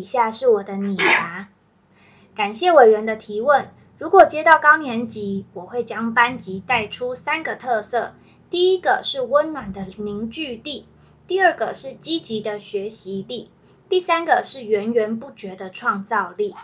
[0.00, 1.48] 以下是我的拟答。
[2.34, 3.68] 感谢委员的提问。
[3.98, 8.14] 如果接到高年级，我会将班级带出三个特色：
[8.50, 10.86] 第一个是温暖的凝聚力，
[11.28, 13.50] 第二个是积极的学习力，
[13.88, 16.56] 第三个是源源不绝的创造力。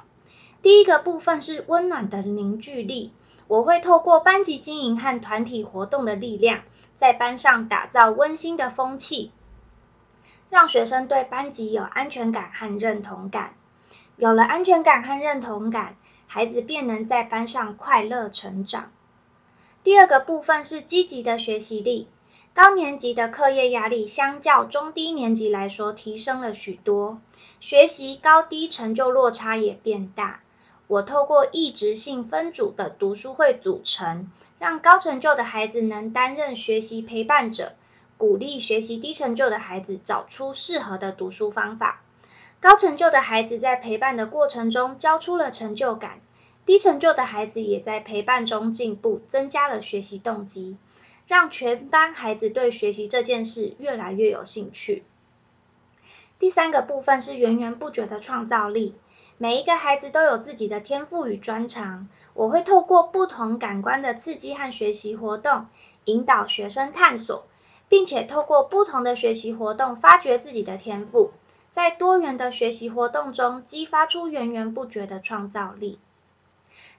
[0.62, 3.12] 第一个部分是温暖的凝聚力，
[3.46, 6.62] 我会透过班级经营和团体活动的力量，
[6.96, 9.30] 在班上打造温馨的风气。
[10.50, 13.54] 让学生对班级有安全感和认同感，
[14.16, 18.90] 有了安全感和认同感，孩子便能在班上快乐成长。
[19.84, 22.08] 第二个部分是积极的学习力，
[22.54, 27.20] 高年级的课业压力相较中低年级来说提升了许多，
[27.60, 30.40] 学习高低成就落差也变大。
[30.86, 37.74] 我透过异质性分组的读书会组成，让高成就的孩子能担任学习陪伴者。
[38.18, 42.02] 鼓励学习低成就的孩子找出适合的读书方法，
[42.60, 46.20] 高成就的孩子在陪伴的过程中交出了成就感，
[46.66, 50.76] 低成就的孩子也在陪伴中进步，增加了学习动机，
[51.28, 55.04] 让全班孩子对学习这件事越来越有兴趣。
[56.40, 58.96] 第三个部分是源源不绝的创造力，
[59.36, 65.66] 每一个孩子都有自己的天赋与专长，我会透过不同感官的刺激和学习活动，
[66.06, 67.46] 引导学生探索。
[67.88, 71.32] 并且透过不同的学习活动，发掘自己的天赋，
[71.70, 75.98] 在多元的学习活动中，激发出源源不绝的创造力。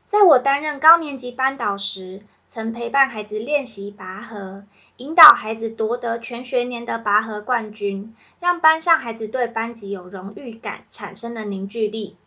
[0.08, 4.64] 在我担任高年级班导时，曾陪伴孩子练习拔河，
[4.98, 12.17] 引导孩子夺得全学年的拔河冠军，让班上孩子对班级有荣誉感，产生了凝聚力。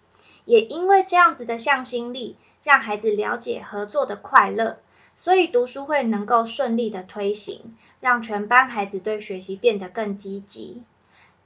[0.45, 4.79] 也因为这样子的向心力，让孩子了解合作的快乐，
[5.17, 7.77] 所以读书会能够顺利的推行。
[8.03, 10.83] 让全班孩子对学习变得更积极。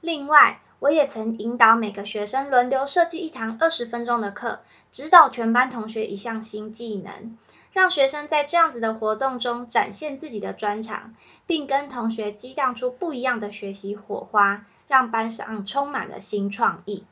[0.01, 7.37] 另外，我也曾引导每个学生轮流设计一堂二十分钟的课，指导全班同学一项新技能，
[7.71, 11.13] 让学生在这样子的活动中展现自己的专长，
[11.45, 17.03] 并跟同学激荡出不一样的学习火花，让班上充满了新创意。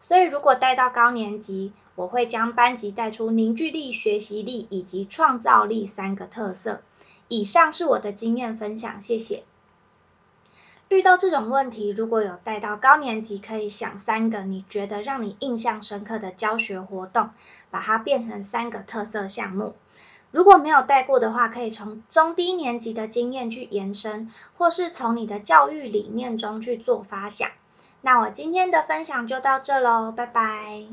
[0.00, 6.80] 所以，如果带到高年级，我会将班级带出凝聚力、学习力以及创造力三个特色。
[7.28, 9.44] 以上是我的经验分享，谢谢。
[10.88, 17.30] 遇到这种问题，如果有带到高年级，可以想三个你觉得让你印象深刻的教学活动，
[17.70, 19.74] 把它变成三个特色项目。
[20.30, 27.50] 如果没有带过的话，可以从中低年级的经验去延伸，或是从你的教育理念中去做发想。
[28.02, 30.86] 那我今天的分享就到这喽，拜拜。